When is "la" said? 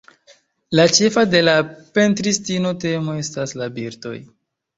0.77-0.85, 1.43-1.53, 3.61-3.71